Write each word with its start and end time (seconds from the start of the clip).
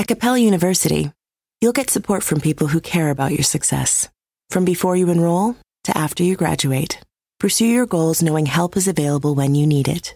At 0.00 0.08
Capella 0.08 0.38
University, 0.38 1.12
you'll 1.60 1.74
get 1.74 1.90
support 1.90 2.22
from 2.22 2.40
people 2.40 2.68
who 2.68 2.80
care 2.80 3.10
about 3.10 3.32
your 3.32 3.42
success. 3.42 4.08
From 4.48 4.64
before 4.64 4.96
you 4.96 5.10
enroll 5.10 5.56
to 5.84 5.94
after 5.94 6.22
you 6.22 6.36
graduate, 6.36 7.02
pursue 7.38 7.66
your 7.66 7.84
goals 7.84 8.22
knowing 8.22 8.46
help 8.46 8.78
is 8.78 8.88
available 8.88 9.34
when 9.34 9.54
you 9.54 9.66
need 9.66 9.88
it. 9.88 10.14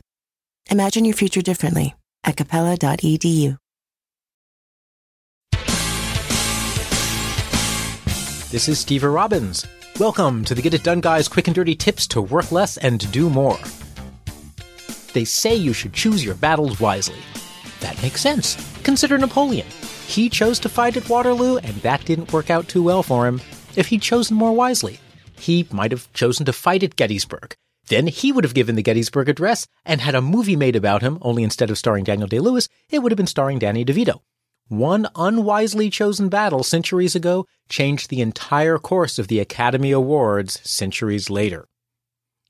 Imagine 0.71 1.05
your 1.05 1.15
future 1.15 1.43
differently 1.43 1.95
at 2.25 2.35
capella.edu. 2.35 3.59
This 8.51 8.71
is 8.71 8.79
Steve 8.79 9.05
Robbins. 9.05 9.67
Welcome 10.01 10.47
to 10.47 10.55
the 10.55 10.63
Get 10.63 10.73
It 10.73 10.83
Done 10.83 11.03
Guys 11.03 11.29
quick 11.29 11.47
and 11.47 11.55
dirty 11.55 11.75
tips 11.75 12.07
to 12.07 12.23
work 12.23 12.51
less 12.51 12.79
and 12.79 13.13
do 13.13 13.29
more. 13.29 13.59
They 15.13 15.27
say 15.27 15.55
you 15.55 15.75
should 15.75 15.93
choose 15.93 16.25
your 16.25 16.37
battles 16.37 16.81
wisely. 16.81 17.21
That 17.81 18.01
makes 18.03 18.23
sense. 18.23 18.74
Consider 18.85 19.17
Napoleon. 19.17 19.67
He 20.07 20.29
chose 20.29 20.59
to 20.61 20.69
fight 20.69 20.99
at 20.99 21.09
Waterloo, 21.09 21.57
and 21.57 21.75
that 21.77 22.05
didn't 22.05 22.35
work 22.35 22.51
out 22.51 22.69
too 22.69 22.83
well 22.83 23.03
for 23.03 23.27
him. 23.27 23.41
If 23.77 23.89
he'd 23.89 24.03
chosen 24.03 24.37
more 24.37 24.53
wisely, 24.53 25.01
he 25.37 25.67
might 25.73 25.91
have 25.91 26.13
chosen 26.13 26.45
to 26.47 26.53
fight 26.53 26.83
at 26.83 26.95
Gettysburg. 26.95 27.57
Then 27.89 28.07
he 28.07 28.31
would 28.31 28.45
have 28.45 28.55
given 28.55 28.77
the 28.77 28.83
Gettysburg 28.83 29.31
Address 29.31 29.67
and 29.87 30.03
had 30.03 30.15
a 30.15 30.21
movie 30.21 30.55
made 30.55 30.77
about 30.77 31.01
him, 31.01 31.19
only 31.23 31.43
instead 31.43 31.71
of 31.71 31.79
starring 31.79 32.05
Daniel 32.05 32.29
Day 32.29 32.41
Lewis, 32.41 32.69
it 32.91 33.01
would 33.01 33.11
have 33.11 33.17
been 33.17 33.27
starring 33.27 33.59
Danny 33.59 33.87
DeVito. 33.87 34.21
One 34.69 35.09
unwisely 35.17 35.89
chosen 35.89 36.29
battle 36.29 36.63
centuries 36.63 37.15
ago 37.15 37.47
changed 37.71 38.11
the 38.11 38.21
entire 38.21 38.79
course 38.79 39.19
of 39.19 39.29
the 39.29 39.41
Academy 39.41 39.93
Awards 39.93 40.61
centuries 40.63 41.31
later. 41.31 41.69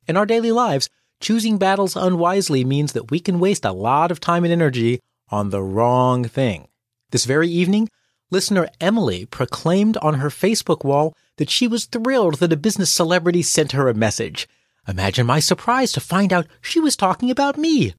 In 0.09 0.17
our 0.17 0.27
daily 0.27 0.53
lives, 0.53 0.89
choosing 1.21 1.59
battles 1.59 1.97
unwisely 1.97 2.65
means 2.65 2.93
that 2.93 3.11
we 3.11 3.21
can 3.21 3.41
waste 3.41 3.65
a 3.65 3.73
lot 3.73 4.11
of 4.11 4.21
time 4.21 4.45
and 4.45 4.53
energy 4.53 5.01
on 5.35 5.51
the 5.51 5.61
wrong 5.61 6.23
thing. 6.23 6.69
This 7.11 7.25
very 7.25 7.49
evening, 7.49 7.89
listener 8.31 8.69
Emily 8.81 9.27
proclaimed 9.27 9.97
on 9.97 10.15
her 10.15 10.29
Facebook 10.29 10.85
wall 10.85 11.13
that 11.39 11.51
she 11.51 11.67
was 11.67 11.87
thrilled 11.87 12.35
that 12.35 12.53
a 12.53 12.57
business 12.57 12.93
celebrity 12.93 13.43
sent 13.43 13.73
her 13.73 13.89
a 13.89 13.95
message. 13.95 14.47
Imagine 14.87 15.27
my 15.27 15.41
surprise 15.41 15.91
to 15.91 16.01
find 16.01 16.33
out 16.33 16.47
she 16.61 16.79
was 16.79 16.95
talking 16.95 17.33
about 17.33 17.59
me. 17.59 17.95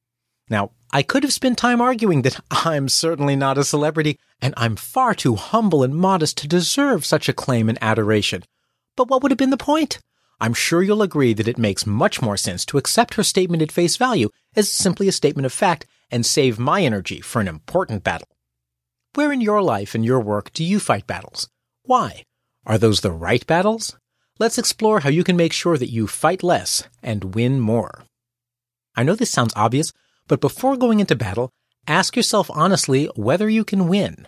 Now, 0.49 0.71
I 0.93 1.03
could 1.03 1.23
have 1.23 1.33
spent 1.33 1.57
time 1.57 1.81
arguing 1.81 2.21
that 2.21 2.39
I'm 2.51 2.87
certainly 2.87 3.35
not 3.35 3.57
a 3.57 3.65
celebrity 3.65 4.17
and 4.41 4.53
I'm 4.55 4.77
far 4.77 5.13
too 5.13 5.35
humble 5.35 5.83
and 5.83 5.93
modest 5.93 6.37
to 6.37 6.47
deserve 6.47 7.03
such 7.03 7.27
acclaim 7.27 7.67
and 7.67 7.77
adoration. 7.81 8.43
But 8.95 9.09
what 9.09 9.21
would 9.21 9.31
have 9.31 9.37
been 9.37 9.49
the 9.49 9.57
point? 9.57 9.99
I'm 10.39 10.53
sure 10.53 10.81
you'll 10.81 11.01
agree 11.01 11.33
that 11.33 11.49
it 11.49 11.57
makes 11.57 11.85
much 11.85 12.21
more 12.21 12.37
sense 12.37 12.65
to 12.67 12.77
accept 12.77 13.15
her 13.15 13.23
statement 13.23 13.61
at 13.61 13.73
face 13.73 13.97
value 13.97 14.29
as 14.55 14.71
simply 14.71 15.09
a 15.09 15.11
statement 15.11 15.45
of 15.45 15.51
fact 15.51 15.85
and 16.15 16.25
save 16.25 16.57
my 16.57 16.81
energy 16.81 17.19
for 17.19 17.41
an 17.41 17.47
important 17.49 18.01
battle. 18.01 18.29
Where 19.15 19.33
in 19.33 19.41
your 19.41 19.61
life 19.61 19.93
and 19.93 20.05
your 20.05 20.21
work 20.21 20.53
do 20.53 20.63
you 20.63 20.79
fight 20.79 21.05
battles? 21.05 21.49
Why? 21.83 22.23
Are 22.65 22.77
those 22.77 23.01
the 23.01 23.11
right 23.11 23.45
battles? 23.45 23.97
Let's 24.39 24.57
explore 24.57 25.01
how 25.01 25.09
you 25.09 25.25
can 25.25 25.35
make 25.35 25.51
sure 25.51 25.77
that 25.77 25.91
you 25.91 26.07
fight 26.07 26.41
less 26.41 26.87
and 27.03 27.35
win 27.35 27.59
more. 27.59 28.05
I 28.95 29.03
know 29.03 29.13
this 29.15 29.29
sounds 29.29 29.51
obvious, 29.57 29.91
but 30.29 30.39
before 30.39 30.77
going 30.77 31.01
into 31.01 31.17
battle, 31.17 31.49
ask 31.85 32.15
yourself 32.15 32.49
honestly 32.53 33.09
whether 33.17 33.49
you 33.49 33.65
can 33.65 33.89
win. 33.89 34.25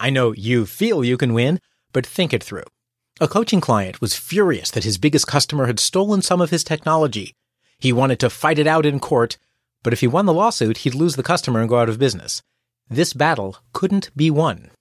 I 0.00 0.08
know 0.08 0.32
you 0.32 0.64
feel 0.64 1.04
you 1.04 1.18
can 1.18 1.34
win, 1.34 1.60
but 1.92 2.06
think 2.06 2.32
it 2.32 2.42
through. 2.42 2.64
A 3.20 3.28
coaching 3.28 3.60
client 3.60 4.00
was 4.00 4.16
furious 4.16 4.70
that 4.70 4.84
his 4.84 4.96
biggest 4.96 5.26
customer 5.26 5.66
had 5.66 5.80
stolen 5.80 6.22
some 6.22 6.40
of 6.40 6.48
his 6.48 6.64
technology. 6.64 7.34
He 7.78 7.92
wanted 7.92 8.20
to 8.20 8.30
fight 8.30 8.58
it 8.58 8.66
out 8.66 8.86
in 8.86 9.00
court, 9.00 9.36
but 9.86 9.92
if 9.92 10.00
he 10.00 10.08
won 10.08 10.26
the 10.26 10.34
lawsuit, 10.34 10.78
he'd 10.78 10.96
lose 10.96 11.14
the 11.14 11.22
customer 11.22 11.60
and 11.60 11.68
go 11.68 11.78
out 11.78 11.88
of 11.88 11.96
business. 11.96 12.42
This 12.90 13.12
battle 13.12 13.58
couldn't 13.72 14.10
be 14.16 14.32
won. 14.32 14.72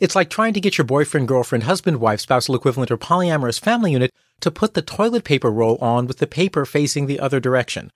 It's 0.00 0.16
like 0.16 0.28
trying 0.28 0.54
to 0.54 0.60
get 0.60 0.76
your 0.76 0.84
boyfriend, 0.84 1.28
girlfriend, 1.28 1.62
husband, 1.62 2.00
wife, 2.00 2.18
spousal 2.18 2.56
equivalent, 2.56 2.90
or 2.90 2.98
polyamorous 2.98 3.60
family 3.60 3.92
unit 3.92 4.10
to 4.40 4.50
put 4.50 4.74
the 4.74 4.82
toilet 4.82 5.22
paper 5.22 5.52
roll 5.52 5.76
on 5.76 6.08
with 6.08 6.18
the 6.18 6.26
paper 6.26 6.66
facing 6.66 7.06
the 7.06 7.20
other 7.20 7.38
direction. 7.38 7.92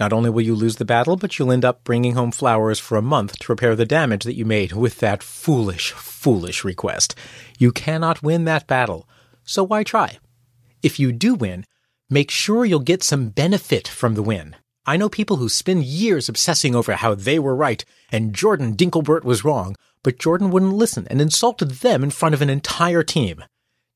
Not 0.00 0.14
only 0.14 0.30
will 0.30 0.40
you 0.40 0.54
lose 0.54 0.76
the 0.76 0.86
battle, 0.86 1.16
but 1.16 1.38
you'll 1.38 1.52
end 1.52 1.66
up 1.66 1.84
bringing 1.84 2.14
home 2.14 2.32
flowers 2.32 2.78
for 2.78 2.96
a 2.96 3.02
month 3.02 3.38
to 3.40 3.52
repair 3.52 3.76
the 3.76 3.84
damage 3.84 4.24
that 4.24 4.34
you 4.34 4.46
made 4.46 4.72
with 4.72 5.00
that 5.00 5.22
foolish, 5.22 5.90
foolish 5.92 6.64
request. 6.64 7.14
You 7.58 7.70
cannot 7.70 8.22
win 8.22 8.46
that 8.46 8.66
battle, 8.66 9.06
so 9.44 9.62
why 9.62 9.82
try? 9.82 10.20
If 10.82 10.98
you 10.98 11.12
do 11.12 11.34
win, 11.34 11.66
make 12.08 12.30
sure 12.30 12.64
you'll 12.64 12.80
get 12.80 13.02
some 13.02 13.28
benefit 13.28 13.86
from 13.86 14.14
the 14.14 14.22
win. 14.22 14.56
I 14.88 14.96
know 14.96 15.10
people 15.10 15.36
who 15.36 15.50
spend 15.50 15.84
years 15.84 16.30
obsessing 16.30 16.74
over 16.74 16.94
how 16.94 17.14
they 17.14 17.38
were 17.38 17.54
right 17.54 17.84
and 18.10 18.34
Jordan 18.34 18.74
Dinkelbert 18.74 19.22
was 19.22 19.44
wrong, 19.44 19.76
but 20.02 20.18
Jordan 20.18 20.48
wouldn't 20.48 20.72
listen 20.72 21.06
and 21.10 21.20
insulted 21.20 21.72
them 21.72 22.02
in 22.02 22.08
front 22.08 22.34
of 22.34 22.40
an 22.40 22.48
entire 22.48 23.02
team. 23.02 23.44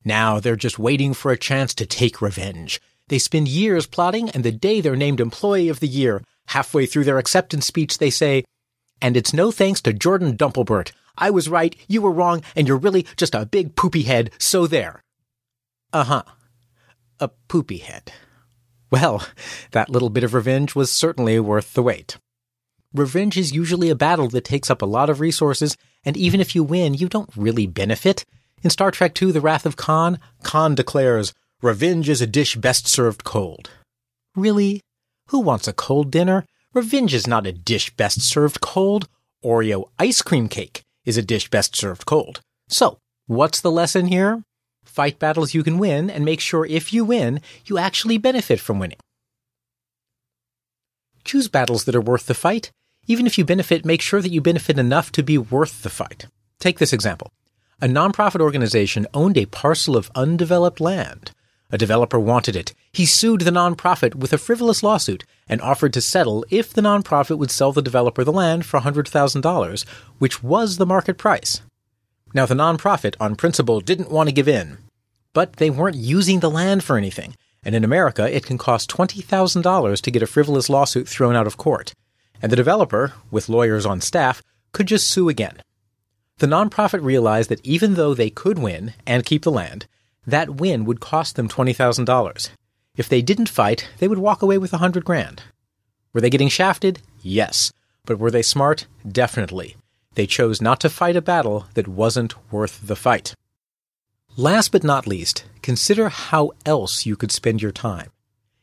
Now 0.05 0.39
they're 0.39 0.55
just 0.55 0.77
waiting 0.77 1.15
for 1.15 1.31
a 1.31 1.37
chance 1.37 1.73
to 1.73 1.87
take 1.87 2.21
revenge. 2.21 2.79
They 3.07 3.17
spend 3.17 3.47
years 3.47 3.87
plotting, 3.87 4.29
and 4.29 4.43
the 4.43 4.51
day 4.51 4.81
they're 4.81 4.95
named 4.95 5.19
Employee 5.19 5.67
of 5.67 5.79
the 5.79 5.87
Year, 5.87 6.21
halfway 6.49 6.85
through 6.85 7.05
their 7.05 7.17
acceptance 7.17 7.65
speech, 7.65 7.97
they 7.97 8.11
say, 8.11 8.43
And 9.01 9.17
it's 9.17 9.33
no 9.33 9.49
thanks 9.49 9.81
to 9.81 9.93
Jordan 9.93 10.37
Dumpelbert. 10.37 10.91
I 11.17 11.31
was 11.31 11.49
right, 11.49 11.75
you 11.87 12.03
were 12.03 12.11
wrong, 12.11 12.43
and 12.55 12.67
you're 12.67 12.77
really 12.77 13.07
just 13.17 13.33
a 13.33 13.47
big 13.47 13.75
poopy 13.75 14.03
head, 14.03 14.29
so 14.37 14.67
there. 14.67 15.01
Uh 15.91 16.03
huh. 16.03 16.23
A 17.19 17.29
poopy 17.47 17.77
head. 17.77 18.11
Well, 18.93 19.25
that 19.71 19.89
little 19.89 20.11
bit 20.11 20.23
of 20.23 20.35
revenge 20.35 20.75
was 20.75 20.91
certainly 20.91 21.39
worth 21.39 21.73
the 21.73 21.81
wait. 21.81 22.19
Revenge 22.93 23.37
is 23.37 23.51
usually 23.51 23.89
a 23.89 23.95
battle 23.95 24.27
that 24.27 24.45
takes 24.45 24.69
up 24.69 24.83
a 24.83 24.85
lot 24.85 25.09
of 25.09 25.19
resources, 25.19 25.75
and 26.05 26.15
even 26.15 26.39
if 26.39 26.53
you 26.53 26.63
win, 26.63 26.93
you 26.93 27.09
don't 27.09 27.35
really 27.35 27.65
benefit. 27.65 28.23
In 28.61 28.69
Star 28.69 28.91
Trek 28.91 29.19
II 29.19 29.31
The 29.31 29.41
Wrath 29.41 29.65
of 29.65 29.77
Khan, 29.77 30.19
Khan 30.43 30.75
declares, 30.75 31.33
Revenge 31.63 32.07
is 32.07 32.21
a 32.21 32.27
dish 32.27 32.55
best 32.55 32.87
served 32.87 33.23
cold. 33.23 33.71
Really? 34.35 34.81
Who 35.29 35.39
wants 35.39 35.67
a 35.67 35.73
cold 35.73 36.11
dinner? 36.11 36.45
Revenge 36.71 37.15
is 37.15 37.25
not 37.25 37.47
a 37.47 37.51
dish 37.51 37.89
best 37.95 38.21
served 38.21 38.61
cold. 38.61 39.07
Oreo 39.43 39.85
ice 39.97 40.21
cream 40.21 40.47
cake 40.47 40.83
is 41.03 41.17
a 41.17 41.23
dish 41.23 41.49
best 41.49 41.75
served 41.75 42.05
cold. 42.05 42.41
So, 42.69 42.99
what's 43.25 43.59
the 43.59 43.71
lesson 43.71 44.05
here? 44.05 44.43
Fight 44.83 45.19
battles 45.19 45.53
you 45.53 45.63
can 45.63 45.79
win 45.79 46.09
and 46.09 46.23
make 46.23 46.39
sure 46.39 46.65
if 46.65 46.93
you 46.93 47.03
win, 47.03 47.41
you 47.65 47.77
actually 47.77 48.17
benefit 48.17 48.59
from 48.59 48.79
winning. 48.79 48.99
Choose 51.23 51.47
battles 51.47 51.85
that 51.85 51.95
are 51.95 52.01
worth 52.01 52.25
the 52.25 52.33
fight. 52.33 52.71
Even 53.07 53.25
if 53.25 53.37
you 53.37 53.45
benefit, 53.45 53.85
make 53.85 54.01
sure 54.01 54.21
that 54.21 54.31
you 54.31 54.41
benefit 54.41 54.77
enough 54.77 55.11
to 55.13 55.23
be 55.23 55.37
worth 55.37 55.83
the 55.83 55.89
fight. 55.89 56.27
Take 56.59 56.79
this 56.79 56.93
example. 56.93 57.31
A 57.81 57.87
nonprofit 57.87 58.39
organization 58.39 59.07
owned 59.13 59.37
a 59.37 59.45
parcel 59.45 59.97
of 59.97 60.11
undeveloped 60.15 60.79
land. 60.79 61.31
A 61.71 61.77
developer 61.77 62.19
wanted 62.19 62.55
it. 62.55 62.73
He 62.91 63.05
sued 63.05 63.41
the 63.41 63.51
nonprofit 63.51 64.15
with 64.15 64.31
a 64.31 64.37
frivolous 64.37 64.83
lawsuit 64.83 65.23
and 65.49 65.59
offered 65.59 65.91
to 65.93 66.01
settle 66.01 66.45
if 66.49 66.71
the 66.71 66.81
nonprofit 66.81 67.37
would 67.37 67.51
sell 67.51 67.71
the 67.71 67.81
developer 67.81 68.23
the 68.23 68.31
land 68.31 68.65
for 68.65 68.79
$100,000, 68.79 69.85
which 70.19 70.43
was 70.43 70.77
the 70.77 70.85
market 70.85 71.17
price. 71.17 71.61
Now, 72.33 72.45
the 72.45 72.55
nonprofit, 72.55 73.15
on 73.19 73.35
principle, 73.35 73.79
didn't 73.79 74.11
want 74.11 74.27
to 74.29 74.33
give 74.33 74.47
in, 74.47 74.79
but 75.33 75.57
they 75.57 75.69
weren't 75.69 75.95
using 75.95 76.39
the 76.39 76.49
land 76.49 76.83
for 76.83 76.97
anything, 76.97 77.35
and 77.63 77.75
in 77.75 77.83
America, 77.83 78.35
it 78.35 78.45
can 78.45 78.57
cost 78.57 78.89
$20,000 78.89 80.01
to 80.01 80.11
get 80.11 80.23
a 80.23 80.27
frivolous 80.27 80.69
lawsuit 80.69 81.07
thrown 81.07 81.35
out 81.35 81.47
of 81.47 81.57
court, 81.57 81.93
and 82.41 82.51
the 82.51 82.55
developer, 82.55 83.13
with 83.31 83.49
lawyers 83.49 83.85
on 83.85 84.01
staff, 84.01 84.41
could 84.71 84.87
just 84.87 85.07
sue 85.07 85.29
again. 85.29 85.61
The 86.39 86.47
nonprofit 86.47 87.03
realized 87.03 87.49
that 87.49 87.65
even 87.65 87.93
though 87.93 88.13
they 88.13 88.29
could 88.29 88.57
win 88.57 88.93
and 89.05 89.25
keep 89.25 89.43
the 89.43 89.51
land, 89.51 89.85
that 90.25 90.55
win 90.55 90.85
would 90.85 90.99
cost 90.99 91.35
them 91.35 91.47
$20,000. 91.47 92.49
If 92.95 93.09
they 93.09 93.21
didn't 93.21 93.49
fight, 93.49 93.87
they 93.99 94.07
would 94.07 94.19
walk 94.19 94.41
away 94.41 94.57
with 94.57 94.73
a 94.73 94.77
hundred 94.77 95.05
grand. 95.05 95.43
Were 96.13 96.21
they 96.21 96.29
getting 96.29 96.49
shafted? 96.49 97.01
Yes. 97.21 97.71
But 98.05 98.19
were 98.19 98.31
they 98.31 98.41
smart? 98.41 98.87
Definitely. 99.07 99.75
They 100.15 100.27
chose 100.27 100.61
not 100.61 100.79
to 100.81 100.89
fight 100.89 101.15
a 101.15 101.21
battle 101.21 101.65
that 101.73 101.87
wasn't 101.87 102.35
worth 102.51 102.87
the 102.87 102.95
fight. 102.95 103.35
Last 104.35 104.71
but 104.71 104.83
not 104.83 105.07
least, 105.07 105.45
consider 105.61 106.09
how 106.09 106.51
else 106.65 107.05
you 107.05 107.15
could 107.15 107.31
spend 107.31 107.61
your 107.61 107.71
time. 107.71 108.09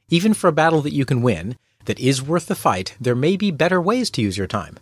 Even 0.09 0.35
for 0.35 0.49
a 0.49 0.53
battle 0.53 0.81
that 0.83 0.93
you 0.93 1.05
can 1.05 1.23
win, 1.23 1.57
that 1.85 2.01
is 2.01 2.23
worth 2.23 2.47
the 2.47 2.55
fight, 2.55 2.97
there 3.01 3.15
may 3.15 3.37
be 3.37 3.51
better 3.51 3.81
ways 3.81 4.11
to 4.11 4.23
use 4.23 4.37
your 4.37 4.47
time. 4.47 4.79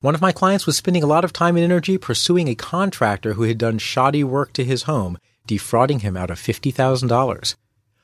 One 0.00 0.14
of 0.14 0.20
my 0.20 0.30
clients 0.30 0.64
was 0.64 0.76
spending 0.76 1.02
a 1.02 1.08
lot 1.08 1.24
of 1.24 1.32
time 1.32 1.56
and 1.56 1.64
energy 1.64 1.98
pursuing 1.98 2.46
a 2.46 2.54
contractor 2.54 3.34
who 3.34 3.42
had 3.42 3.58
done 3.58 3.78
shoddy 3.78 4.22
work 4.22 4.52
to 4.52 4.64
his 4.64 4.84
home, 4.84 5.18
defrauding 5.46 6.00
him 6.00 6.16
out 6.16 6.30
of 6.30 6.38
$50,000. 6.38 7.54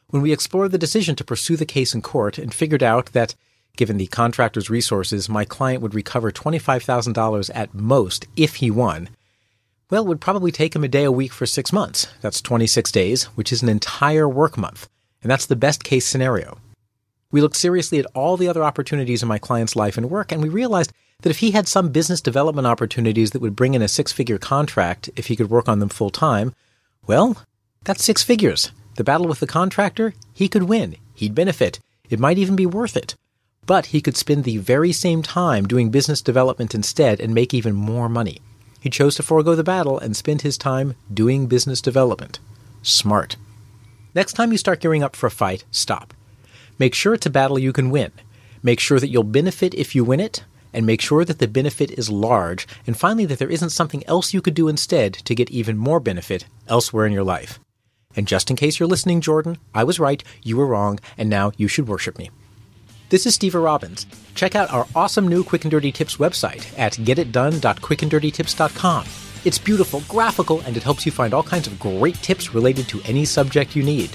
When 0.08 0.22
we 0.22 0.32
explored 0.32 0.72
the 0.72 0.78
decision 0.78 1.14
to 1.16 1.25
pursue 1.25 1.56
the 1.56 1.64
case 1.64 1.94
in 1.94 2.02
court 2.02 2.37
and 2.37 2.52
figured 2.52 2.82
out 2.82 3.12
that, 3.12 3.37
given 3.76 3.97
the 3.97 4.06
contractor's 4.06 4.71
resources, 4.71 5.29
my 5.29 5.44
client 5.44 5.82
would 5.82 5.94
recover 5.94 6.31
$25,000 6.31 7.50
at 7.55 7.75
most 7.75 8.26
if 8.37 8.56
he 8.56 8.71
won, 8.71 9.09
well, 9.91 10.05
it 10.05 10.09
would 10.09 10.21
probably 10.21 10.50
take 10.50 10.75
him 10.75 10.82
a 10.82 10.88
day 10.88 11.05
a 11.05 11.12
week 11.12 11.32
for 11.32 11.47
six 11.47 11.73
months. 11.73 12.09
That's 12.21 12.41
26 12.41 12.91
days, 12.91 13.25
which 13.37 13.53
is 13.53 13.62
an 13.62 13.69
entire 13.69 14.29
work 14.29 14.56
month. 14.56 14.88
And 15.23 15.31
that's 15.31 15.47
the 15.47 15.56
best 15.56 15.85
case 15.85 16.06
scenario. 16.06 16.59
We 17.31 17.41
looked 17.41 17.56
seriously 17.56 17.99
at 17.99 18.06
all 18.15 18.37
the 18.37 18.49
other 18.49 18.65
opportunities 18.65 19.23
in 19.23 19.29
my 19.29 19.38
client's 19.38 19.76
life 19.76 19.97
and 19.97 20.11
work, 20.11 20.32
and 20.32 20.43
we 20.43 20.49
realized 20.49 20.93
that 21.23 21.31
if 21.31 21.38
he 21.38 21.50
had 21.50 21.69
some 21.69 21.91
business 21.91 22.21
development 22.21 22.67
opportunities 22.67 23.32
that 23.32 23.43
would 23.43 23.56
bring 23.56 23.75
in 23.75 23.82
a 23.82 23.88
six 23.88 24.11
figure 24.11 24.38
contract 24.38 25.11
if 25.17 25.26
he 25.26 25.37
could 25.37 25.50
work 25.50 25.69
on 25.69 25.81
them 25.81 25.88
full 25.88 26.11
time, 26.11 26.55
well, 27.06 27.37
that's 27.85 28.05
six 28.05 28.23
figures. 28.23 28.73
The 28.97 29.05
battle 29.05 29.29
with 29.29 29.41
the 29.41 29.47
contractor, 29.47 30.15
he 30.32 30.49
could 30.49 30.65
win. 30.65 30.97
He'd 31.15 31.35
benefit. 31.35 31.79
It 32.09 32.21
might 32.21 32.38
even 32.38 32.56
be 32.56 32.67
worth 32.67 32.97
it. 32.97 33.15
But 33.66 33.87
he 33.87 34.00
could 34.00 34.16
spend 34.16 34.44
the 34.44 34.58
very 34.58 34.93
same 34.93 35.22
time 35.22 35.66
doing 35.66 35.90
business 35.90 36.20
development 36.20 36.75
instead 36.75 37.20
and 37.20 37.34
make 37.34 37.55
even 37.55 37.75
more 37.75 38.08
money. 38.08 38.40
He 38.81 38.90
chose 38.90 39.14
to 39.14 39.22
forego 39.22 39.55
the 39.55 39.64
battle 39.64 39.99
and 39.99 40.14
spend 40.14 40.43
his 40.43 40.58
time 40.58 40.94
doing 41.12 41.46
business 41.46 41.81
development. 41.81 42.38
Smart. 42.82 43.37
Next 44.14 44.34
time 44.34 44.52
you 44.52 44.58
start 44.58 44.81
gearing 44.81 45.02
up 45.02 45.16
for 45.16 45.26
a 45.26 45.31
fight, 45.31 45.64
stop. 45.70 46.12
Make 46.78 46.94
sure 46.94 47.14
it's 47.14 47.25
a 47.25 47.31
battle 47.31 47.58
you 47.58 47.72
can 47.72 47.90
win. 47.90 48.12
Make 48.62 48.81
sure 48.81 49.00
that 49.00 49.08
you'll 49.08 49.22
benefit 49.22 49.75
if 49.75 49.94
you 49.94 50.05
win 50.05 50.20
it, 50.20 50.44
and 50.72 50.84
make 50.84 51.00
sure 51.00 51.25
that 51.25 51.38
the 51.38 51.49
benefit 51.49 51.90
is 51.93 52.11
large, 52.11 52.66
and 52.87 52.96
finally 52.96 53.25
that 53.26 53.38
there 53.38 53.50
isn't 53.50 53.70
something 53.70 54.05
else 54.06 54.34
you 54.34 54.43
could 54.43 54.55
do 54.55 54.69
instead 54.69 55.14
to 55.14 55.34
get 55.34 55.50
even 55.50 55.78
more 55.78 56.00
benefit 56.00 56.46
elsewhere 56.69 57.06
in 57.06 57.12
your 57.12 57.25
life. 57.25 57.58
And 58.16 58.28
just 58.28 58.50
in 58.50 58.56
case 58.56 58.78
you're 58.78 58.88
listening, 58.88 59.20
Jordan, 59.20 59.58
I 59.75 59.84
was 59.84 59.99
right, 59.99 60.22
you 60.43 60.56
were 60.56 60.66
wrong, 60.66 61.00
and 61.16 61.31
now 61.31 61.52
you 61.56 61.69
should 61.69 61.88
worship 61.88 62.19
me. 62.19 62.31
This 63.11 63.27
is 63.27 63.35
Steve 63.35 63.55
Robbins. 63.55 64.06
Check 64.35 64.55
out 64.55 64.73
our 64.73 64.87
awesome 64.95 65.29
new 65.29 65.45
Quick 65.45 65.67
and 65.67 65.71
Dirty 65.71 65.93
Tips 65.93 66.17
website 66.17 66.67
at 66.79 66.95
getitdone.quickanddirtytips.com. 66.95 69.06
It's 69.45 69.59
beautiful, 69.59 70.03
graphical, 70.09 70.62
and 70.62 70.75
it 70.75 70.83
helps 70.83 71.05
you 71.05 71.12
find 71.12 71.35
all 71.35 71.43
kinds 71.43 71.67
of 71.67 71.79
great 71.79 72.15
tips 72.17 72.55
related 72.55 72.89
to 72.89 73.03
any 73.05 73.27
subject 73.27 73.77
you 73.77 73.83
need. 73.83 74.09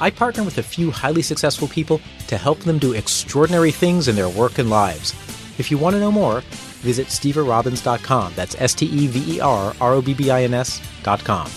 I 0.00 0.08
partner 0.08 0.44
with 0.44 0.56
a 0.56 0.62
few 0.62 0.90
highly 0.90 1.20
successful 1.20 1.68
people 1.68 2.00
to 2.28 2.38
help 2.38 2.60
them 2.60 2.78
do 2.78 2.94
extraordinary 2.94 3.70
things 3.70 4.08
in 4.08 4.16
their 4.16 4.30
work 4.30 4.58
and 4.58 4.70
lives. 4.70 5.12
If 5.58 5.70
you 5.70 5.76
want 5.76 5.92
to 5.94 6.00
know 6.00 6.10
more, 6.10 6.40
visit 6.80 7.08
steverobbins.com. 7.08 8.32
That's 8.34 8.56
S 8.58 8.72
T 8.72 8.86
E 8.86 9.08
V 9.08 9.36
E 9.36 9.40
R 9.40 9.76
R 9.78 9.92
O 9.92 10.00
B 10.00 10.14
B 10.14 10.30
I 10.30 10.44
N 10.44 10.54
S.com. 10.54 11.50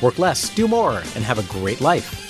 Work 0.00 0.20
less, 0.20 0.54
do 0.54 0.68
more, 0.68 1.02
and 1.16 1.24
have 1.24 1.40
a 1.40 1.52
great 1.52 1.80
life. 1.80 2.29